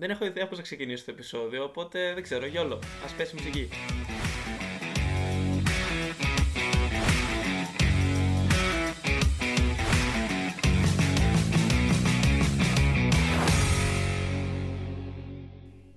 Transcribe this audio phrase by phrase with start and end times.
[0.00, 2.74] δεν έχω ιδέα πώς θα ξεκινήσω το επεισόδιο, οπότε δεν ξέρω, γιόλο.
[2.74, 3.68] Α πέσει μουσική.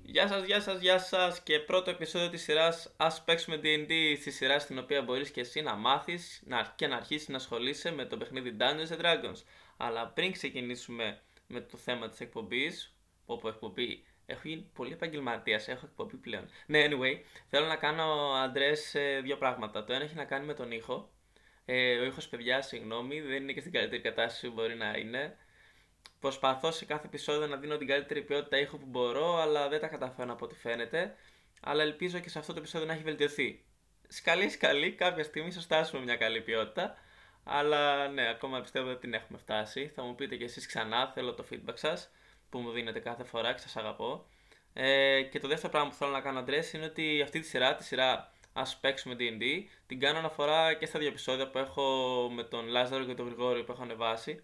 [0.03, 4.31] Γεια σας, γεια σας, γεια σας και πρώτο επεισόδιο της σειράς Ας παίξουμε D&D στη
[4.31, 6.43] σειρά στην οποία μπορείς και εσύ να μάθεις
[6.75, 9.41] και να αρχίσεις να ασχολείσαι με το παιχνίδι Dungeons Dragons.
[9.77, 12.93] Αλλά πριν ξεκινήσουμε με το θέμα της εκπομπής,
[13.25, 16.49] όπου εκπομπή έχω γίνει πολύ επαγγελματίας, έχω εκπομπή πλέον.
[16.65, 19.83] Ναι, anyway, θέλω να κάνω αντρές δύο πράγματα.
[19.83, 21.09] Το ένα έχει να κάνει με τον ήχο.
[21.65, 25.37] Ε, ο ήχος, παιδιά, συγγνώμη, δεν είναι και στην καλύτερη κατάσταση που μπορεί να είναι.
[26.19, 29.87] Προσπαθώ σε κάθε επεισόδιο να δίνω την καλύτερη ποιότητα ήχου που μπορώ, αλλά δεν τα
[29.87, 31.15] καταφέρω από ό,τι φαίνεται.
[31.61, 33.65] Αλλά ελπίζω και σε αυτό το επεισόδιο να έχει βελτιωθεί.
[34.07, 36.97] Σκαλή, σκαλή, κάποια στιγμή θα φτάσουμε μια καλή ποιότητα.
[37.43, 39.91] Αλλά ναι, ακόμα πιστεύω ότι την έχουμε φτάσει.
[39.95, 42.11] Θα μου πείτε κι εσείς ξανά, θέλω το feedback σας
[42.53, 44.25] που μου δίνετε κάθε φορά και σας αγαπώ.
[44.73, 47.75] Ε, και το δεύτερο πράγμα που θέλω να κάνω αντρές είναι ότι αυτή τη σειρά,
[47.75, 49.43] τη σειρά Α παίξουμε DD,
[49.87, 51.83] την κάνω αναφορά και στα δύο επεισόδια που έχω
[52.33, 54.43] με τον Λάζαρο και τον Γρηγόριο που έχω ανεβάσει.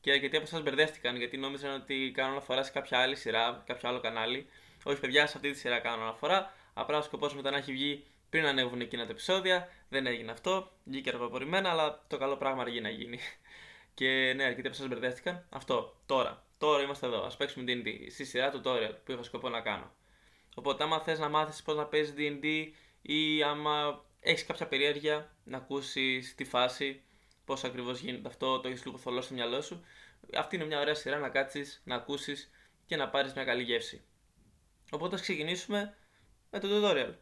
[0.00, 3.88] Και αρκετοί από εσάς μπερδεύτηκαν γιατί νόμιζαν ότι κάνω αναφορά σε κάποια άλλη σειρά, κάποιο
[3.88, 4.46] άλλο κανάλι.
[4.84, 6.52] Όχι, παιδιά, σε αυτή τη σειρά κάνω αναφορά.
[6.74, 9.68] Απλά ο σκοπός μετά να έχει βγει πριν ανέβουν εκείνα τα επεισόδια.
[9.88, 10.70] Δεν έγινε αυτό.
[10.84, 13.18] Βγήκε αργοπορημένα, αλλά το καλό πράγμα αργεί να γίνει.
[13.94, 15.46] Και ναι, αρκετοί από εσάς μπερδεύτηκαν.
[15.50, 16.44] Αυτό τώρα.
[16.60, 17.24] Τώρα είμαστε εδώ.
[17.24, 19.94] Α παίξουμε DD στη σειρά tutorial που είχα σκοπό να κάνω.
[20.54, 22.44] Οπότε, άμα θες να μάθεις πώς να παίζεις DD
[23.02, 27.02] ή άμα έχεις κάποια περιέργεια να ακούσεις τη φάση,
[27.44, 29.84] πώς ακριβώς γίνεται αυτό, το έχεις λίγο θολό στο μυαλό σου,
[30.34, 32.50] αυτή είναι μια ωραία σειρά να κάτσεις, να ακούσεις
[32.86, 34.04] και να πάρεις μια καλή γεύση.
[34.90, 35.94] Οπότε, ας ξεκινήσουμε
[36.50, 37.14] με το tutorial.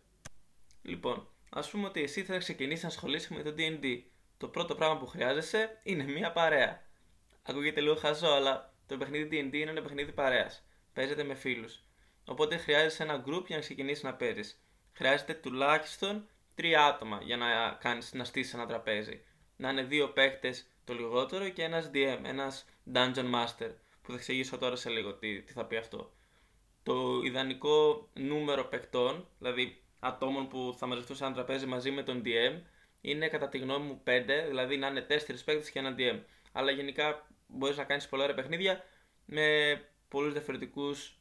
[0.82, 4.02] Λοιπόν, ας πούμε ότι εσύ θα ξεκινήσεις να ασχολείσαι με το DD.
[4.38, 6.82] Το πρώτο πράγμα που χρειάζεσαι είναι μια παρέα.
[7.42, 10.64] Ακούγεται λίγο χαζό, αλλά το παιχνίδι DD είναι ένα παιχνίδι παρέας.
[10.92, 11.82] Παίζεται με φίλους.
[12.24, 14.62] Οπότε χρειάζεσαι ένα group για να ξεκινήσεις να παίζεις.
[14.92, 19.22] Χρειάζεται τουλάχιστον τρία άτομα για να, κάνεις, να στήσεις ένα τραπέζι.
[19.56, 20.54] Να είναι δύο παίχτε
[20.84, 23.70] το λιγότερο και ένας DM, ένας Dungeon Master.
[24.02, 26.12] Που θα εξηγήσω τώρα σε λίγο τι, τι θα πει αυτό.
[26.82, 32.22] Το ιδανικό νούμερο παιχτών, δηλαδή ατόμων που θα μαζευτούν σε ένα τραπέζι μαζί με τον
[32.24, 32.60] DM,
[33.00, 36.20] είναι κατά τη γνώμη μου 5, δηλαδή να είναι 4 παίκτες και ένα DM.
[36.52, 38.84] Αλλά γενικά μπορείς να κάνεις πολλά ωραία παιχνίδια
[39.24, 41.18] με πολλούς διαφορετικούς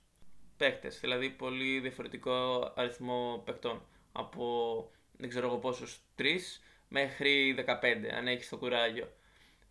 [0.57, 0.99] παίκτες.
[0.99, 3.85] Δηλαδή πολύ διαφορετικό αριθμό παικτών.
[4.11, 9.11] Από δεν ξέρω εγώ πόσους, 3 μέχρι 15, αν έχεις το κουράγιο.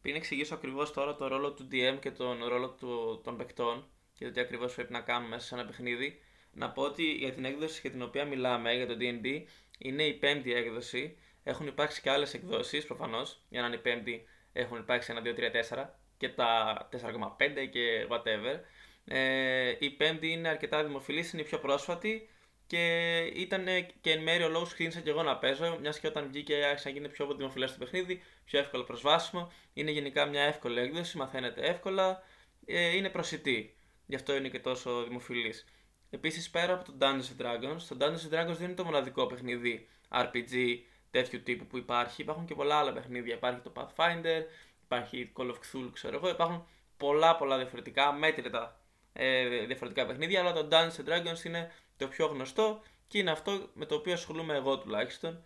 [0.02, 4.24] Πριν εξηγήσω ακριβώς τώρα το ρόλο του DM και τον ρόλο του, των παικτών και
[4.24, 6.20] το τι ακριβώς πρέπει να κάνουμε μέσα σε ένα παιχνίδι,
[6.52, 9.42] να πω ότι για την έκδοση για την οποία μιλάμε, για το DD,
[9.78, 11.18] είναι η πέμπτη έκδοση.
[11.42, 15.34] Έχουν υπάρξει και άλλες εκδόσεις προφανώς, για να είναι η πέμπτη έχουν υπάρξει ένα 2,
[15.34, 18.60] 3, 4 και τα 4,5 και whatever.
[19.04, 22.28] Ε, η πέμπτη είναι αρκετά δημοφιλής, είναι η πιο πρόσφατη
[22.66, 23.64] και ήταν
[24.00, 26.64] και εν μέρει ο λόγος που ξεκίνησα και εγώ να παίζω, μιας και όταν βγήκε
[26.64, 29.52] άρχισε να γίνεται πιο δημοφιλές το παιχνίδι, πιο εύκολο προσβάσιμο.
[29.72, 32.22] Είναι γενικά μια εύκολη έκδοση, μαθαίνεται εύκολα,
[32.66, 33.76] ε, είναι προσιτή.
[34.06, 35.64] Γι' αυτό είναι και τόσο δημοφιλής.
[36.10, 40.78] Επίσης πέρα από το Dungeons Dragons, το Dungeons Dragons δεν είναι το μοναδικό παιχνίδι RPG
[41.10, 42.22] τέτοιου τύπου που υπάρχει.
[42.22, 43.34] Υπάρχουν και πολλά άλλα παιχνίδια.
[43.34, 44.42] Υπάρχει το Pathfinder,
[44.86, 46.28] υπάρχει Call of Cthulhu, ξέρω εγώ.
[46.28, 46.66] Υπάρχουν
[46.96, 48.80] πολλά πολλά διαφορετικά, μέτρητα
[49.12, 53.86] ε, διαφορετικά παιχνίδια, αλλά το Dungeons Dragons είναι το πιο γνωστό και είναι αυτό με
[53.86, 55.44] το οποίο ασχολούμαι εγώ τουλάχιστον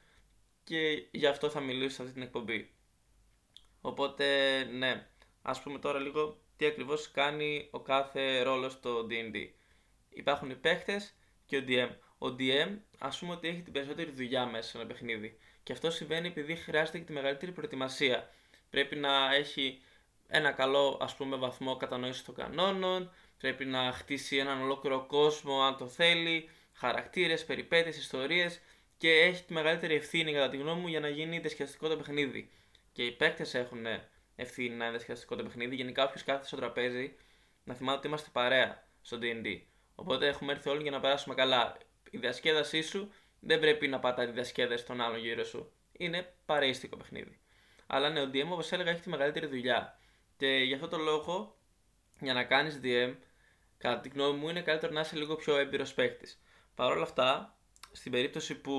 [0.64, 2.70] και γι' αυτό θα μιλήσω σε αυτή την εκπομπή.
[3.80, 4.24] Οπότε,
[4.64, 5.06] ναι,
[5.42, 9.48] ας πούμε τώρα λίγο τι ακριβώς κάνει ο κάθε ρόλος στο D&D.
[10.08, 11.14] Υπάρχουν οι παίχτες
[11.46, 11.88] και ο DM.
[12.18, 15.38] Ο DM, ας πούμε ότι έχει την περισσότερη δουλειά μέσα σε ένα παιχνίδι.
[15.62, 18.30] Και αυτό συμβαίνει επειδή χρειάζεται και τη μεγαλύτερη προετοιμασία.
[18.70, 19.80] Πρέπει να έχει
[20.28, 25.76] ένα καλό ας πούμε βαθμό κατανόησης των κανόνων, πρέπει να χτίσει έναν ολόκληρο κόσμο αν
[25.76, 28.60] το θέλει, χαρακτήρες, περιπέτειες, ιστορίες
[28.98, 32.50] και έχει τη μεγαλύτερη ευθύνη κατά τη γνώμη μου για να γίνει δεσχεστικό το παιχνίδι.
[32.92, 33.86] Και οι παίκτες έχουν
[34.36, 35.74] ευθύνη να είναι δεσχεστικό το παιχνίδι.
[35.74, 37.14] Γενικά, όποιος κάθεται στο τραπέζι,
[37.64, 39.60] να θυμάται ότι είμαστε παρέα στο DD.
[39.94, 41.76] Οπότε έχουμε έρθει όλοι για να περάσουμε καλά.
[42.10, 45.72] Η διασκέδασή σου δεν πρέπει να πατάει τη διασκέδαση των άλλων γύρω σου.
[45.92, 47.40] Είναι παρέστικο παιχνίδι.
[47.92, 49.98] Αλλά ναι, ο DM όπως έλεγα έχει τη μεγαλύτερη δουλειά.
[50.36, 51.56] Και γι' αυτό το λόγο,
[52.20, 53.14] για να κάνεις DM,
[53.78, 56.40] κατά τη γνώμη μου, είναι καλύτερο να είσαι λίγο πιο έμπειρος παίκτης.
[56.74, 57.56] Παρ' όλα αυτά,
[57.92, 58.74] στην περίπτωση που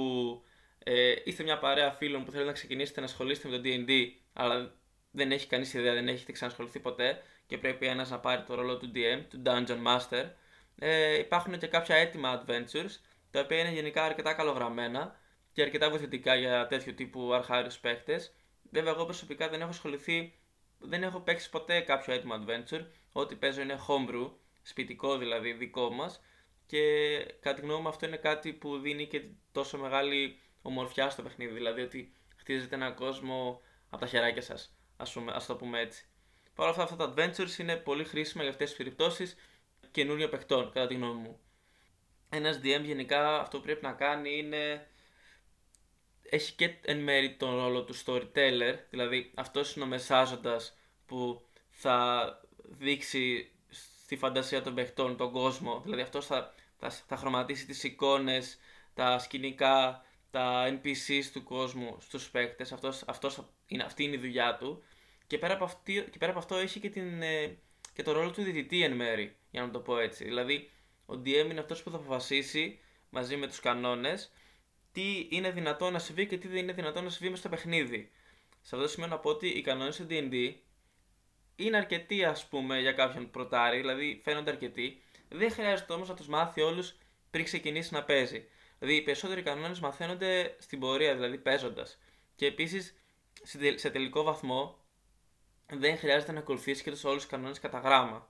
[0.83, 3.91] ε, είστε μια παρέα φίλων που θέλετε να ξεκινήσετε να ασχολείστε με το DD,
[4.33, 4.75] αλλά
[5.11, 8.77] δεν έχει κανείς ιδέα, δεν έχετε ξανασχοληθεί ποτέ και πρέπει ένας να πάρει το ρόλο
[8.77, 10.29] του DM, του Dungeon Master,
[10.79, 12.99] ε, υπάρχουν και κάποια έτοιμα adventures
[13.31, 15.19] τα οποία είναι γενικά αρκετά καλογραμμένα
[15.53, 18.19] και αρκετά βοηθητικά για τέτοιου τύπου αρχάριους παίχτε.
[18.71, 20.33] Βέβαια, εγώ προσωπικά δεν έχω ασχοληθεί,
[20.77, 22.85] δεν έχω παίξει ποτέ κάποιο έτοιμο adventure.
[23.11, 24.31] Ό,τι παίζω είναι homebrew,
[24.61, 26.21] σπιτικό δηλαδή δικό μας.
[26.65, 29.21] και κατά τη γνώμη μου αυτό είναι κάτι που δίνει και
[29.51, 31.53] τόσο μεγάλη ομορφιά στο παιχνίδι.
[31.53, 34.75] Δηλαδή ότι χτίζετε έναν κόσμο από τα χεράκια σας.
[34.97, 36.05] Α το πούμε έτσι.
[36.55, 39.35] Παρ' όλα αυτά, αυτά τα adventures είναι πολύ χρήσιμα για αυτές τις περιπτώσεις
[39.91, 41.39] καινούριων παιχτών, κατά τη γνώμη μου.
[42.29, 44.87] Ένας DM γενικά αυτό που πρέπει να κάνει είναι.
[46.33, 52.25] Έχει και εν μέρη τον ρόλο του storyteller, δηλαδή αυτός είναι ο μεσάζοντας που θα
[52.63, 55.81] δείξει στη φαντασία των παιχτών τον κόσμο.
[55.83, 58.57] Δηλαδή αυτός θα, θα, θα χρωματίσει τις εικόνες,
[58.93, 62.71] τα σκηνικά, τα NPCs του κόσμου στους παίκτες.
[62.71, 64.83] Αυτός, αυτός είναι, αυτή είναι η δουλειά του.
[65.27, 67.57] Και πέρα από, αυτή, και πέρα από αυτό έχει και, την, ε,
[67.93, 70.23] και το ρόλο του διδυτή εν μέρη, για να το πω έτσι.
[70.23, 70.69] Δηλαδή,
[71.05, 72.79] ο DM είναι αυτός που θα αποφασίσει
[73.09, 74.31] μαζί με τους κανόνες
[74.91, 78.11] τι είναι δυνατό να συμβεί και τι δεν είναι δυνατό να συμβεί μέσα στο παιχνίδι.
[78.61, 80.53] Σε αυτό το σημείο να πω ότι οι κανόνες του D&D
[81.55, 85.01] είναι αρκετοί ας πούμε για κάποιον πρωτάρι, δηλαδή φαίνονται αρκετοί.
[85.29, 86.95] Δεν χρειάζεται όμως να τους μάθει όλους
[87.29, 88.47] πριν ξεκινήσει να παίζει.
[88.79, 91.97] Δηλαδή οι περισσότεροι κανόνες μαθαίνονται στην πορεία, δηλαδή παίζοντας.
[92.35, 92.95] Και επίσης
[93.75, 94.79] σε τελικό βαθμό
[95.67, 98.29] δεν χρειάζεται να ακολουθήσει και τους όλους τους κανόνες κατά γράμμα.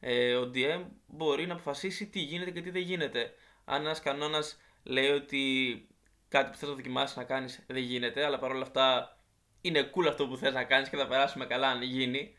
[0.00, 3.34] Ε, ο DM μπορεί να αποφασίσει τι γίνεται και τι δεν γίνεται.
[3.64, 5.86] Αν ένας κανόνας λέει ότι
[6.32, 9.16] κάτι που θες να δοκιμάσεις να κάνεις δεν γίνεται, αλλά παρόλα αυτά
[9.60, 12.36] είναι cool αυτό που θες να κάνεις και θα περάσουμε καλά αν γίνει,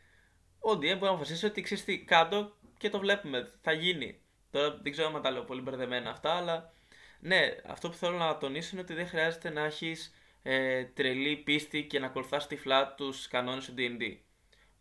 [0.58, 4.20] ο DM μπορεί να αποφασίσει ότι ξέρεις τι, κάτω και το βλέπουμε, θα γίνει.
[4.50, 6.72] Τώρα δεν ξέρω αν τα λέω πολύ μπερδεμένα αυτά, αλλά
[7.20, 11.84] ναι, αυτό που θέλω να τονίσω είναι ότι δεν χρειάζεται να έχεις ε, τρελή πίστη
[11.84, 14.16] και να ακολουθάς τυφλά τους κανόνες του DD.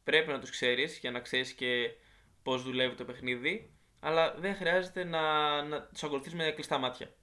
[0.03, 1.91] Πρέπει να τους ξέρεις για να ξέρεις και
[2.43, 5.21] πώς δουλεύει το παιχνίδι, αλλά δεν χρειάζεται να,
[5.61, 7.13] να τους ακολουθείς με κλειστά μάτια.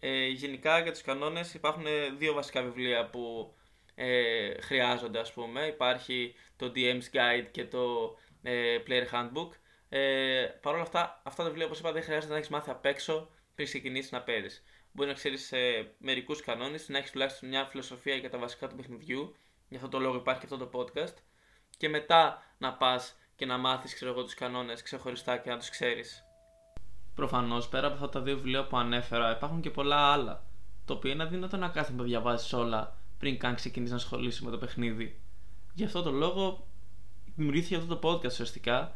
[0.00, 1.84] Ε, γενικά για τους κανόνες υπάρχουν
[2.18, 3.54] δύο βασικά βιβλία που
[3.94, 5.66] ε, χρειάζονται ας πούμε.
[5.66, 9.50] Υπάρχει το DM's Guide και το ε, Player Handbook.
[9.88, 12.84] Ε, Παρ' όλα αυτά, αυτά τα βιβλία όπως είπα δεν χρειάζεται να έχεις μάθει απ'
[12.84, 14.60] έξω πριν ξεκινήσεις να παίζει.
[14.92, 18.76] Μπορεί να ξέρεις ε, μερικούς κανόνες, να έχεις τουλάχιστον μια φιλοσοφία για τα βασικά του
[18.76, 19.34] παιχνιδιού.
[19.68, 21.14] Γι' αυτό το λόγο υπάρχει και αυτό το podcast.
[21.76, 26.27] Και μετά να πας και να μάθεις τους κανόνες ξεχωριστά και να τους ξέρεις.
[27.18, 30.42] Προφανώς πέρα από αυτά τα δύο βιβλία που ανέφερα, υπάρχουν και πολλά άλλα.
[30.84, 34.50] Το οποίο είναι αδύνατο να κάθεσαι να διαβάζεις όλα πριν καν ξεκινήσεις να ασχολήσει με
[34.50, 35.20] το παιχνίδι.
[35.74, 36.66] Γι' αυτό το λόγο
[37.36, 38.94] δημιουργήθηκε αυτό το podcast ουσιαστικά.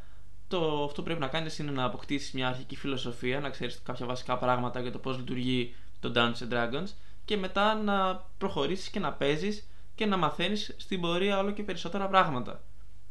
[0.48, 4.06] Το, αυτό που πρέπει να κάνεις είναι να αποκτήσεις μια αρχική φιλοσοφία, να ξέρεις κάποια
[4.06, 6.88] βασικά πράγματα για το πώς λειτουργεί το Dungeons Dragons
[7.24, 12.08] και μετά να προχωρήσεις και να παίζεις και να μαθαίνεις στην πορεία όλο και περισσότερα
[12.08, 12.62] πράγματα.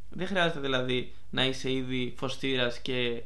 [0.09, 3.23] Δεν χρειάζεται δηλαδή να είσαι ήδη φωστήρας και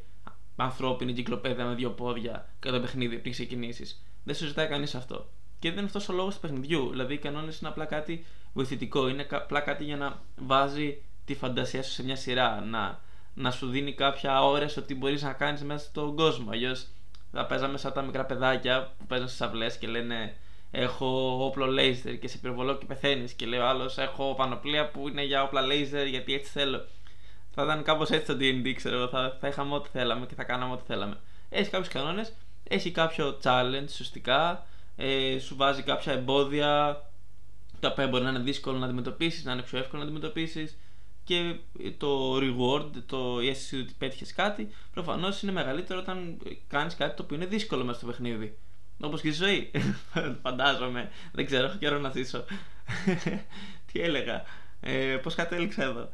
[0.55, 4.03] ανθρώπινη κυκλοπαίδα με δύο πόδια κατά παιχνίδι πριν ξεκινήσεις.
[4.23, 5.29] Δεν σου ζητάει κανείς αυτό.
[5.59, 6.89] Και δεν είναι αυτός ο λόγος του παιχνιδιού.
[6.89, 9.07] Δηλαδή, οι κανόνες είναι απλά κάτι βοηθητικό.
[9.07, 12.61] Είναι απλά κάτι για να βάζει τη φαντασία σου σε μια σειρά.
[12.61, 13.01] Να,
[13.33, 16.51] να σου δίνει κάποια ώρε ότι μπορείς να κάνεις μέσα στον κόσμο.
[16.51, 16.87] Αλλιώς
[17.31, 20.35] θα παίζαμε σαν τα μικρά παιδάκια που παίζουν στις αυλές και λένε
[20.77, 23.33] Έχω όπλο laser και σε πυροβολώ και πεθαίνεις.
[23.33, 26.85] Και λέει ο άλλος: Έχω πανοπλία που είναι για όπλα laser γιατί έτσι θέλω.
[27.55, 29.07] Θα ήταν κάπως έτσι το DD, ξέρω εγώ.
[29.07, 31.17] Θα, θα είχαμε ό,τι θέλαμε και θα κάναμε ό,τι θέλαμε.
[31.49, 34.65] Έχει κάποιους κανόνες, έχει κάποιο challenge σωστικά
[34.95, 37.01] ε, σου βάζει κάποια εμπόδια
[37.79, 40.77] τα οποία μπορεί να είναι δύσκολο να αντιμετωπίσεις, να είναι πιο εύκολο να αντιμετωπίσεις
[41.23, 41.55] και
[41.97, 46.37] το reward, το η αίσθηση ότι πέτυχες κάτι, προφανώς είναι μεγαλύτερο όταν
[46.67, 48.57] κάνεις κάτι το οποίο είναι δύσκολο μέσα στο παιχνίδι.
[48.99, 49.71] Όπως και στη ζωή.
[50.43, 51.11] Φαντάζομαι.
[51.31, 52.45] Δεν ξέρω, έχω καιρό να ζήσω.
[53.91, 54.43] Τι έλεγα.
[54.79, 56.09] Ε, Πώς κατέληξα εδώ.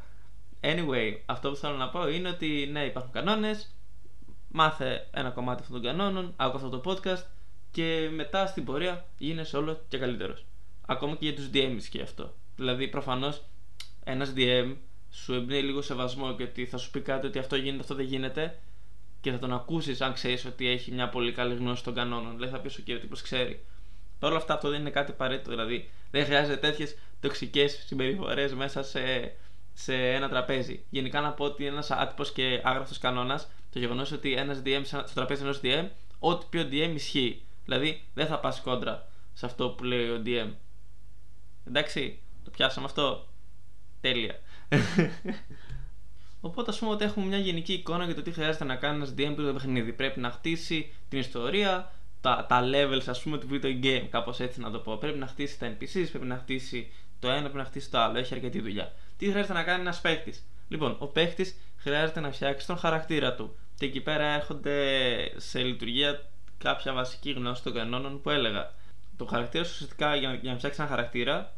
[0.62, 3.74] Anyway, αυτό που θέλω να πω είναι ότι ναι, υπάρχουν κανόνες.
[4.48, 6.32] Μάθε ένα κομμάτι αυτών των κανόνων.
[6.36, 7.22] Άκου αυτό το podcast
[7.70, 10.44] και μετά στην πορεία γίνεσαι όλο και καλύτερος.
[10.86, 12.34] Ακόμα και για τους DM και αυτό.
[12.56, 13.42] Δηλαδή, προφανώς
[14.04, 14.76] ένας DM
[15.10, 18.06] σου εμπνέει λίγο σεβασμό και ότι θα σου πει κάτι ότι αυτό γίνεται, αυτό δεν
[18.06, 18.58] γίνεται
[19.20, 22.34] και θα τον ακούσεις αν ξέρεις ότι έχει μια πολύ καλή γνώση των κανόνων.
[22.34, 23.64] Δηλαδή, θα πει: OK, ο τύπος ξέρει.
[24.18, 25.50] Παρ' όλα αυτά, αυτό δεν είναι κάτι απαραίτητο.
[25.50, 29.00] Δηλαδή, δεν χρειάζεται τέτοιες τοξικές συμπεριφορές μέσα σε,
[29.72, 30.84] σε ένα τραπέζι.
[30.90, 35.14] Γενικά, να πω ότι ένας άτυπος και άγραφο κανόνας το γεγονός ότι ένας DM στο
[35.14, 35.88] τραπέζι ενός DM,
[36.18, 37.42] ό,τι πει ο DM ισχύει.
[37.64, 40.50] Δηλαδή δεν θα πας κόντρα σε αυτό που λέει ο DM.
[41.66, 43.28] Εντάξει, το πιάσαμε αυτό.
[44.00, 44.34] Τέλεια.
[46.40, 49.10] Οπότε ας πούμε ότι έχουμε μια γενική εικόνα για το τι χρειάζεται να κάνει ένας
[49.10, 49.92] DM πριν το παιχνίδι.
[49.92, 54.60] Πρέπει να χτίσει την ιστορία, τα, τα levels ας πούμε του video game, κάπως έτσι
[54.60, 54.96] να το πω.
[54.96, 58.18] Πρέπει να χτίσει τα NPCs, πρέπει να χτίσει το ένα, πρέπει να χτίσει το άλλο.
[58.18, 58.92] Έχει αρκετή δουλειά.
[59.22, 60.34] Τι χρειάζεται να κάνει ένας παίχτη.
[60.68, 63.56] Λοιπόν, ο παίχτη χρειάζεται να φτιάξει τον χαρακτήρα του.
[63.74, 64.76] Και εκεί πέρα έρχονται
[65.36, 66.22] σε λειτουργία
[66.58, 68.72] κάποια βασική γνώση των κανόνων που έλεγα.
[69.16, 71.52] Το χαρακτήρα σου ουσιαστικά για να, για να φτιάξεις ένα χαρακτήρα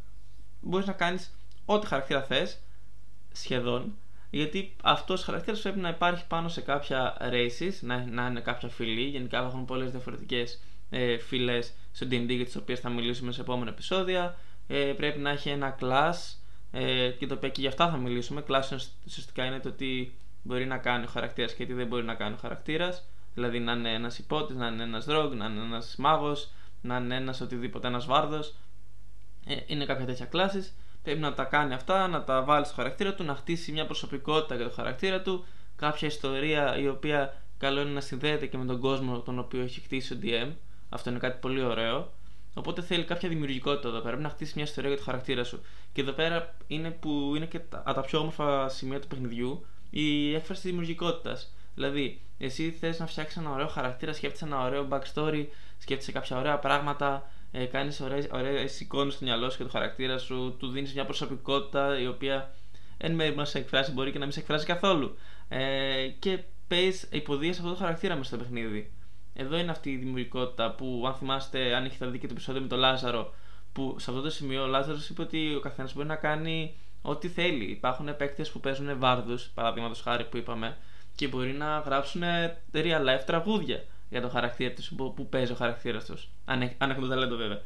[0.60, 2.58] μπορείς να κάνεις ό,τι χαρακτήρα θες,
[3.32, 3.96] σχεδόν,
[4.30, 8.68] Γιατί αυτός ο χαρακτήρας πρέπει να υπάρχει πάνω σε κάποια races, να, να είναι κάποια
[8.68, 9.02] φυλή.
[9.08, 13.70] Γενικά έχουν πολλές διαφορετικές ε, φυλές στο DD για τις οποίες θα μιλήσουμε σε επόμενα
[13.70, 14.36] επεισόδια.
[14.68, 16.14] Ε, πρέπει να έχει ένα class
[16.76, 18.44] ε, και το οποίο και για αυτά θα μιλήσουμε.
[18.48, 18.76] Class
[19.06, 20.12] ουσιαστικά είναι το τι
[20.42, 23.04] μπορεί να κάνει ο χαρακτήρας και τι δεν μπορεί να κάνει ο χαρακτήρας.
[23.34, 26.50] Δηλαδή να είναι ένας υπότης, να είναι ένας δρόγκ, να είναι ένας μάγος,
[26.82, 28.54] να είναι ένας οτιδήποτε, ένας βάρδος.
[29.46, 30.72] Ε, είναι κάποια τέτοια κλάσει.
[31.02, 34.54] Πρέπει να τα κάνει αυτά, να τα βάλει στο χαρακτήρα του, να χτίσει μια προσωπικότητα
[34.54, 35.44] για το χαρακτήρα του,
[35.76, 39.80] κάποια ιστορία η οποία καλό είναι να συνδέεται και με τον κόσμο τον οποίο έχει
[39.80, 40.52] χτίσει ο DM.
[40.88, 42.12] Αυτό είναι κάτι πολύ ωραίο.
[42.54, 44.08] Οπότε θέλει κάποια δημιουργικότητα εδώ πέρα.
[44.08, 45.62] Πρέπει να χτίσει μια ιστορία για το χαρακτήρα σου.
[45.92, 50.34] Και εδώ πέρα είναι που είναι και τα, τα πιο όμορφα σημεία του παιχνιδιού η
[50.34, 51.54] έκφραση της δημιουργικότητας.
[51.74, 55.46] Δηλαδή, εσύ θες να φτιάξεις ένα ωραίο χαρακτήρα, σκέφτεσαι ένα ωραίο backstory,
[55.78, 60.56] σκέφτεσαι κάποια ωραία πράγματα, ε, κάνεις ωραίες εικόνες στο μυαλό σου και το χαρακτήρα σου,
[60.58, 62.54] του δίνεις μια προσωπικότητα η οποία
[62.96, 65.16] εν μέρει να σε εκφράσει, μπορεί και να μην σε εκφράσει καθόλου.
[65.48, 68.90] Ε, και παίζεις υποδίε αυτό το χαρακτήρα μέσα στο παιχνίδι.
[69.34, 72.68] Εδώ είναι αυτή η δημιουργικότητα που, αν θυμάστε, αν έχετε δει και το επεισόδιο με
[72.68, 73.34] τον Λάζαρο,
[73.72, 77.28] που σε αυτό το σημείο ο Λάζαρος είπε ότι ο καθένας μπορεί να κάνει ό,τι
[77.28, 77.64] θέλει.
[77.64, 80.76] Υπάρχουν παίκτε που παίζουν βάρδους, παραδείγματος χάρη που είπαμε,
[81.14, 82.22] και μπορεί να γράψουν
[82.72, 86.28] real life τραγούδια για το χαρακτήρα τους που, που παίζει ο χαρακτήρας τους.
[86.44, 87.60] Αν, αν έχουν το ταλέντο βέβαια.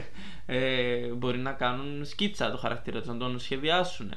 [0.46, 4.12] ε, μπορεί να κάνουν σκίτσα το χαρακτήρα τους, να τον σχεδιάσουν.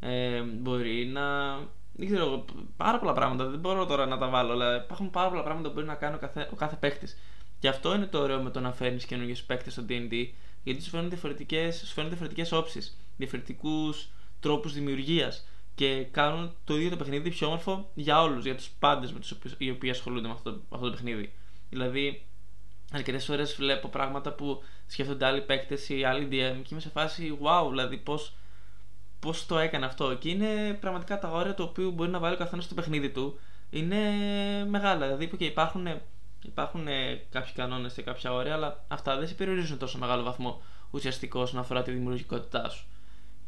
[0.00, 1.22] Ε, μπορεί να.
[1.92, 2.44] Δεν ξέρω,
[2.76, 3.46] πάρα πολλά πράγματα.
[3.46, 6.14] Δεν μπορώ τώρα να τα βάλω, αλλά υπάρχουν πάρα πολλά πράγματα που μπορεί να κάνει
[6.14, 7.18] ο κάθε, ο κάθε παίκτης.
[7.58, 10.28] Και αυτό είναι το ωραίο με το να φέρνεις καινούργιους παίκτες στο DD,
[10.62, 11.10] γιατί σου φέρνουν
[12.08, 14.08] διαφορετικέ όψεις, διαφορετικούς
[14.40, 19.12] τρόπους δημιουργίας και κάνουν το ίδιο το παιχνίδι πιο όμορφο για όλους, για τους πάντες
[19.12, 21.32] με τους οι οποίοι ασχολούνται με αυτό, με αυτό το παιχνίδι.
[21.68, 22.26] Δηλαδή,
[22.92, 27.38] αρκετές φορές βλέπω πράγματα που σκέφτονται άλλοι παίκτες ή άλλοι DM και είμαι σε φάση
[27.42, 28.34] wow, δηλαδή πώς
[29.22, 30.14] πώς το έκανε αυτό.
[30.14, 33.38] Και είναι πραγματικά τα όρια το οποίο μπορεί να βάλει ο καθένας στο παιχνίδι του.
[33.70, 33.98] Είναι
[34.68, 35.06] μεγάλα.
[35.06, 35.86] Δηλαδή, okay, υπάρχουν,
[36.42, 36.86] υπάρχουν
[37.30, 40.60] κάποιοι κανόνες και κάποια όρια, αλλά αυτά δεν σε περιορίζουν τόσο μεγάλο βαθμό
[40.90, 42.86] ουσιαστικό όσον αφορά τη δημιουργικότητά σου.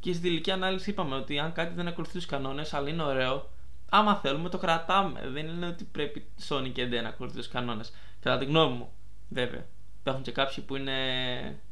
[0.01, 3.51] Και στη τελική ανάλυση είπαμε ότι αν κάτι δεν ακολουθεί τους κανόνες, αλλά είναι ωραίο,
[3.89, 5.29] άμα θέλουμε το κρατάμε.
[5.33, 7.93] Δεν είναι ότι πρέπει Sony και ND να ακολουθεί τους κανόνες.
[8.21, 8.93] Κατά τη γνώμη μου,
[9.29, 9.65] βέβαια.
[10.01, 10.93] Υπάρχουν και κάποιοι που είναι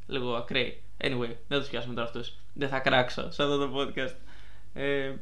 [0.06, 0.82] λίγο ακραίοι.
[1.00, 2.34] Anyway, δεν τους πιάσουμε τώρα αυτούς.
[2.54, 4.14] Δεν θα κράξω σε αυτό το podcast.
[4.72, 5.14] Ε,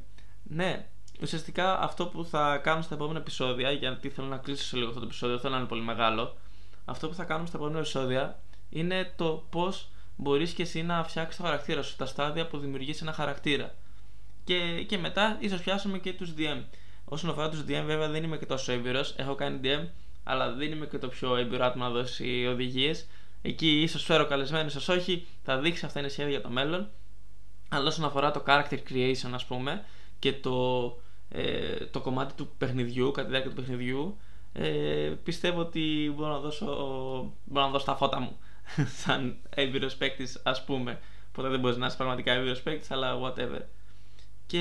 [0.42, 0.86] ναι,
[1.22, 5.00] ουσιαστικά αυτό που θα κάνω στα επόμενα επεισόδια, γιατί θέλω να κλείσω σε λίγο αυτό
[5.00, 6.36] το επεισόδιο, θέλω να είναι πολύ μεγάλο.
[6.84, 11.36] Αυτό που θα κάνουμε στα επόμενα επεισόδια είναι το πώς μπορείς και εσύ να φτιάξεις
[11.36, 13.74] το χαρακτήρα σου, τα στάδια που δημιουργείς ένα χαρακτήρα.
[14.44, 16.62] Και, και μετά ίσως πιάσουμε και τους DM.
[17.04, 19.14] Όσον αφορά τους DM, βέβαια δεν είμαι και τόσο έμπειρος.
[19.16, 19.88] Έχω κάνει DM,
[20.24, 23.06] αλλά δεν είμαι και το πιο έμπειρο άτομο να δώσει οδηγίες.
[23.42, 25.26] Εκεί ίσως φέρω καλεσμένο, ίσως όχι.
[25.42, 26.88] Θα δείξει αυτά είναι σχέδια για το μέλλον.
[27.68, 29.84] Αλλά όσον αφορά το character creation, ας πούμε,
[30.18, 30.96] και το,
[31.28, 34.16] ε, το κομμάτι του παιχνιδιού, κατά τη διάρκεια του παιχνιδιού,
[34.52, 36.66] ε, πιστεύω ότι μπορώ να δώσω,
[37.44, 38.38] μπορώ να δώσω τα φώτα μου.
[39.04, 41.00] σαν έμπειρος παίκτης, ας πούμε.
[41.32, 43.60] Ποτέ δεν μπορείς να είσαι πραγματικά έμπειρος παίκτης, αλλά whatever.
[44.46, 44.60] Και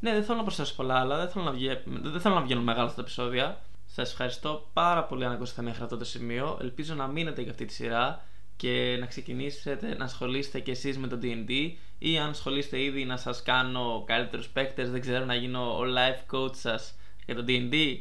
[0.00, 1.16] ναι, δεν θέλω να προσθέσω πολλά άλλα.
[1.16, 3.60] Δεν θέλω να, βγει, δεν θέλω να βγαίνουν μεγάλα αυτά τα επεισόδια.
[3.90, 6.58] Σας ευχαριστώ πάρα πολύ αν ακούσατε μέχρι αυτό το σημείο.
[6.60, 8.24] Ελπίζω να μείνετε για αυτή τη σειρά
[8.56, 13.16] και να ξεκινήσετε να ασχολείστε κι εσείς με το D&D ή αν ασχολείστε ήδη να
[13.16, 16.94] σας κάνω καλύτερους παίκτες, δεν ξέρω να γίνω ο life coach σας
[17.26, 17.96] για το D&D.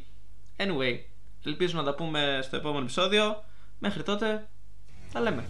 [0.57, 0.99] Anyway,
[1.43, 3.43] ελπίζω να τα πούμε στο επόμενο επεισόδιο.
[3.79, 4.47] Μέχρι τότε,
[5.13, 5.45] τα λέμε.